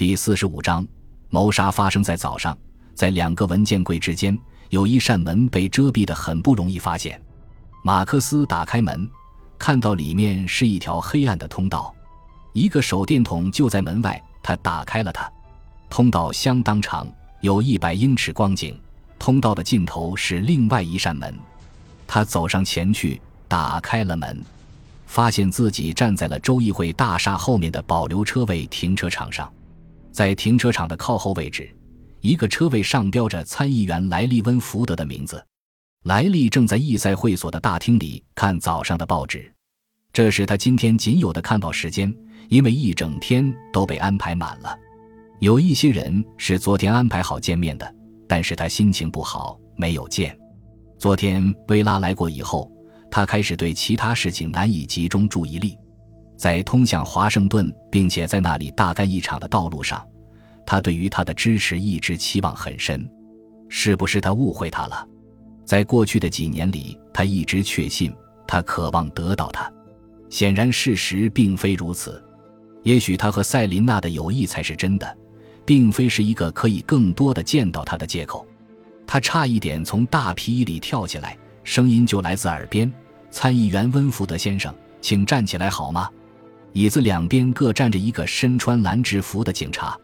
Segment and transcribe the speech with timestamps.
[0.00, 0.82] 第四十五章，
[1.28, 2.56] 谋杀发生在早上，
[2.94, 4.34] 在两个文件柜之间
[4.70, 7.20] 有一扇门被遮蔽的很不容易发现。
[7.84, 9.06] 马克思打开门，
[9.58, 11.94] 看到里面是一条黑暗的通道，
[12.54, 14.18] 一个手电筒就在门外。
[14.42, 15.30] 他打开了它，
[15.90, 17.06] 通道相当长，
[17.42, 18.80] 有一百英尺光景。
[19.18, 21.38] 通道的尽头是另外一扇门，
[22.06, 24.42] 他走上前去，打开了门，
[25.04, 29.46] 发现自己站在了州议会大厦后面的保留车位停车场上。
[30.12, 31.70] 在停车场的靠后位置，
[32.20, 35.44] 一个车位上标着参议员莱利·温福德的名字。
[36.04, 39.52] 莱利正在议赛会所的大厅里看早上的报纸，
[40.12, 42.14] 这是他今天仅有的看报时间，
[42.48, 44.76] 因为一整天都被安排满了。
[45.40, 47.94] 有一些人是昨天安排好见面的。
[48.30, 50.38] 但是他心情不好，没有见。
[51.00, 52.70] 昨天薇拉来过以后，
[53.10, 55.76] 他开始对其他事情难以集中注意力。
[56.40, 60.02] 在通向华盛顿并且在那里大干一场的道路上，
[60.64, 63.06] 他对于他的支持一直期望很深。
[63.68, 65.06] 是不是他误会他了？
[65.66, 68.10] 在过去的几年里，他一直确信
[68.48, 69.70] 他渴望得到他。
[70.30, 72.24] 显然，事实并非如此。
[72.84, 75.18] 也许他和赛琳娜的友谊才是真的。
[75.66, 78.44] 并非是一个可以更多的见到他的借口。
[79.06, 82.90] 他差一点从大皮椅里跳起来，声音就来自耳边
[83.30, 86.10] ：“参议员温福德先生，请站起来好吗？”
[86.72, 89.98] 椅子两边各站着一个身穿蓝制服的警察。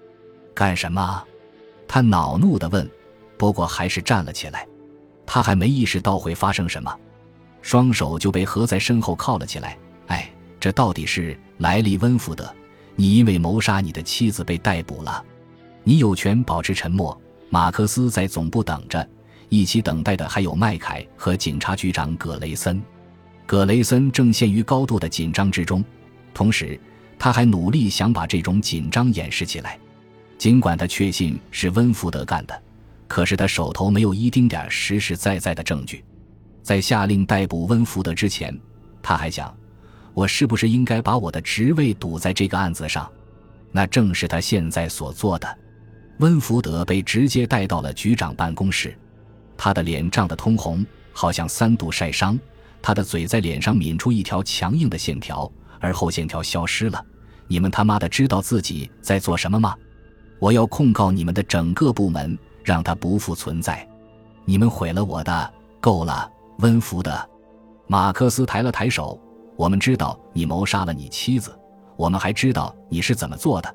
[0.55, 1.23] 干什么？
[1.87, 2.89] 他恼怒地问。
[3.39, 4.67] 不过还是站了起来。
[5.27, 6.95] 他还没意识到会发生什么，
[7.61, 9.77] 双手就被合在身后铐了起来。
[10.07, 12.49] 哎，这到底是莱利·温福德？
[12.95, 15.23] 你因为谋杀你的妻子被逮捕了。
[15.85, 17.21] 你有权保持沉默。
[17.51, 19.07] 马克思在总部等着，
[19.49, 22.83] 一起等待的还有麦凯和警察局长葛雷森。
[23.45, 25.85] 葛雷森正陷于高度的紧张之中，
[26.37, 26.79] 同时
[27.19, 29.79] 他还努力想把这种紧张掩饰起来。
[30.37, 32.63] 尽管他确信是温福德干的，
[33.09, 36.05] 可是他手头没有一丁点实实在在的证据。
[36.63, 38.55] 在下令逮捕温福德之前，
[39.01, 39.57] 他还想：
[40.13, 43.11] 我是不是应该把我的职位赌在这个案子上？
[43.73, 45.59] 那正是他现在所做的。
[46.19, 48.95] 温福德被直接带到了局长办公室，
[49.57, 52.39] 他的脸涨得通红，好像三度晒伤。
[52.83, 55.51] 他的嘴在脸上抿出一条强硬的线条，
[55.81, 57.05] 而后线条消失了。
[57.49, 59.75] 你们他妈的知道自己在做什么吗？
[60.39, 63.87] 我要控告你们的整个部门，让他不复存在。
[64.45, 67.29] 你们毁了我的，够了，温福的。
[67.87, 69.19] 马克思抬了抬手。
[69.57, 71.59] 我们知道你谋杀了你妻子，
[71.97, 73.75] 我们还知道你是怎么做的。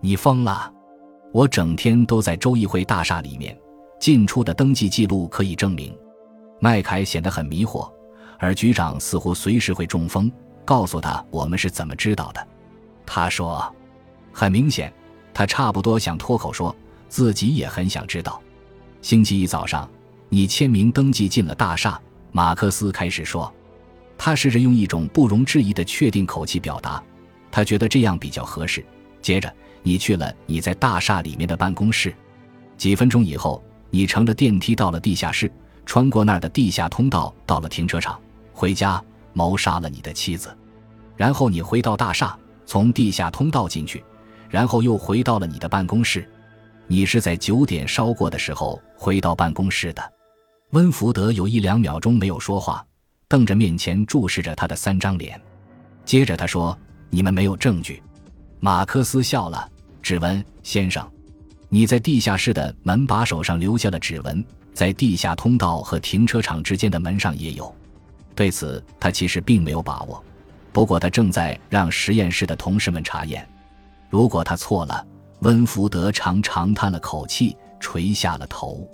[0.00, 0.70] 你疯了。
[1.32, 3.58] 我整天都在州议会大厦里面，
[3.98, 5.96] 进出的登记记录可以证明。
[6.60, 7.90] 麦凯显得很迷惑，
[8.38, 10.30] 而局长似乎随时会中风。
[10.64, 12.46] 告诉他我们是怎么知道的。
[13.06, 13.74] 他说
[14.32, 14.92] ：“很明显，
[15.32, 16.74] 他差不多想脱口说
[17.08, 18.40] 自己也很想知道。”
[19.02, 19.88] 星期一早上，
[20.28, 22.00] 你签名登记进了大厦。
[22.32, 23.52] 马克思开始说，
[24.18, 27.02] 他试着用一种不容置疑的确定口气表达，
[27.50, 28.84] 他觉得这样比较合适。
[29.20, 29.52] 接着。
[29.86, 32.10] 你去了你在大厦里面的办公室，
[32.78, 35.52] 几分钟以后，你乘着电梯到了地下室，
[35.84, 38.18] 穿过那儿的地下通道到了停车场，
[38.54, 38.98] 回家
[39.34, 40.56] 谋杀了你的妻子，
[41.14, 42.34] 然后你回到大厦，
[42.64, 44.02] 从地下通道进去，
[44.48, 46.26] 然后又回到了你的办公室。
[46.86, 50.12] 你是在九点稍过的时候回到办公室的。
[50.70, 52.84] 温福德有一两秒钟没有说话，
[53.28, 55.40] 瞪着面前注视着他的三张脸，
[56.04, 56.76] 接着他说
[57.10, 58.02] ：“你们没有证据。”
[58.60, 59.68] 马克思笑了。
[60.02, 61.10] 指纹，先生，
[61.70, 67.74] 你在地下室的门把手上留下了指纹，在地下通道和停车场之间的门上也有。
[68.34, 70.22] 对此，他其实并没有把握，
[70.72, 73.46] 不过他正在让实验室的同事们查验。
[74.10, 75.06] 如果他错了，
[75.40, 78.88] 温福德长长叹了口气，垂下了头。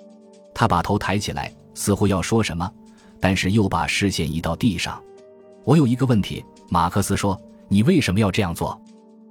[0.54, 2.70] 他把头抬起来，似乎要说什么，
[3.18, 5.02] 但是又把视线移到地上。
[5.64, 8.80] 我有一个问题，马克思说：“你为什么要这样做？”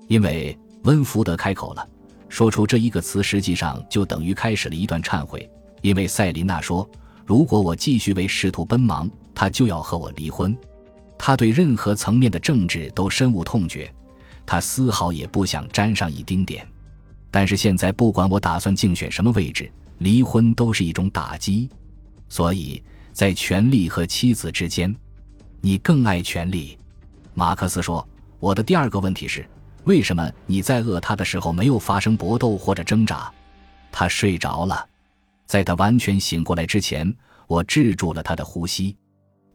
[0.08, 0.58] 因为。
[0.84, 1.86] 温福德开口了，
[2.30, 5.48] 说出这一个词，实际上就等于开始了一段忏悔。
[5.82, 6.90] 因为赛琳娜说
[7.28, 9.08] ：“如果我继续为仕途奔忙，
[9.40, 10.54] 他就要和我离婚。”
[11.18, 13.90] 他对任何层面的政治都深恶痛绝，
[14.46, 16.68] 他丝毫也不想沾上一丁点。
[17.32, 21.70] 但是现在，不管我打算竞选什么位置，离婚都是一种打击。
[22.28, 22.84] 所以
[23.14, 24.94] 在权力和妻子之间，
[25.62, 26.78] 你更爱权力。
[27.34, 28.06] 马克思说
[28.42, 29.48] ：“我的第二个问题是。”
[29.86, 33.32] 为什么你在饿他的时候没有发生搏斗或者挣扎？
[33.92, 34.86] 他睡着了，
[35.46, 37.12] 在他完全醒过来之前，
[37.48, 38.96] 我制住了他的呼吸。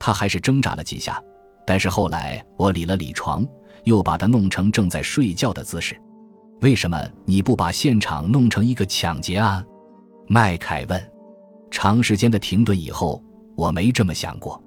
[0.04, 1.18] 他还是挣扎了几下，
[1.66, 3.42] 但是后来我理了理床，
[3.84, 5.98] 又把他弄成正在睡觉的姿势。
[6.60, 9.64] 为什么你不把现场弄成一个抢劫案？
[10.26, 11.10] 麦凯问。
[11.70, 13.24] 长时间的停顿以后，
[13.56, 14.62] 我没这么想过。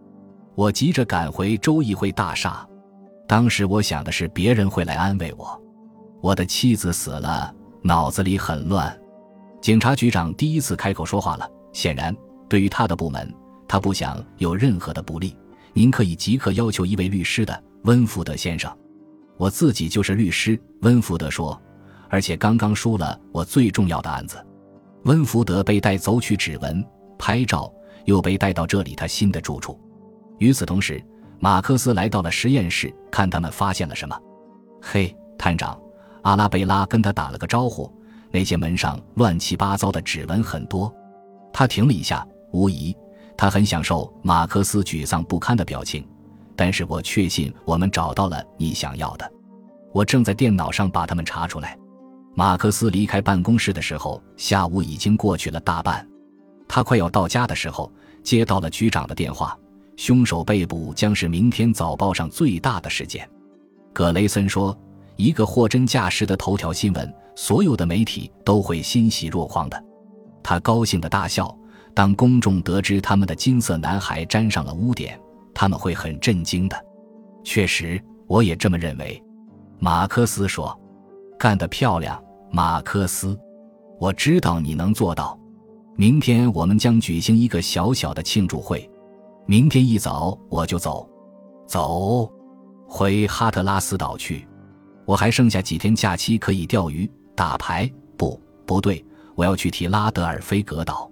[0.56, 2.68] 我急着赶回州议会大厦。
[3.28, 5.62] 当时我想的是别人会来安慰我。
[6.20, 8.92] 我的妻子死了，脑子里很乱。
[9.62, 11.48] 警察局长第一次开口说话了。
[11.74, 12.16] 显然，
[12.50, 13.32] 对于他的部门，
[13.68, 15.36] 他不想有任何的不利。
[15.74, 18.76] 您可以即刻要求一位律师的，温福德先生。
[19.38, 21.60] 我自己就是律师，温福德说，
[22.10, 24.44] 而且刚刚输了我最重要的案子。
[25.04, 26.84] 温福德被带走取指纹。
[27.20, 27.72] 拍照，
[28.06, 29.80] 又被带到这里他新的住处。
[30.38, 31.04] 与此同时，
[31.40, 34.16] 马克思来到了实验室，看他们发现了什么。
[34.82, 35.80] 嘿，探长，
[36.22, 37.92] 阿拉贝拉跟他打了个招呼。
[38.30, 40.94] 那些门上乱七八糟的指纹很多。
[41.52, 42.96] 他停了一下，无疑，
[43.38, 46.06] 他很享受马克思沮丧不堪的表情。
[46.56, 49.32] 但是我确信我们找到了你想要的。
[49.94, 51.78] 我正在电脑上把他们查出来。
[52.34, 56.08] 马克思离开办公室的时候，下午已经过去了大半。
[56.68, 57.92] 他快要到家的时候，
[58.24, 59.58] 接到了局长的电话。
[59.96, 63.28] 凶手被捕将是明天早报上最大的事件。
[63.94, 64.78] 格雷森说
[65.16, 69.84] ：“一个货真价实的头条新闻，所有的媒体都会欣喜若狂的。”
[70.44, 71.56] 他高兴的大笑。
[71.98, 75.20] 当公众得知他们的金色男孩沾上了污点，
[75.52, 76.80] 他们会很震惊的。
[77.44, 79.20] 确实，我也这么认为。
[79.80, 80.80] 马克思说
[81.40, 83.36] ：“干得漂亮，马克思！
[84.00, 85.36] 我知道你能做到。”
[85.98, 88.88] 明天我们将举行一个小小的庆祝会。
[89.48, 91.10] 明天一早我就走，
[91.66, 92.32] 走，
[92.88, 94.48] 回哈特拉斯岛去。
[95.04, 97.92] 我还剩下几天假期可以钓鱼、打牌。
[98.16, 99.04] 不，不对，
[99.34, 101.12] 我要去提拉德尔菲格岛。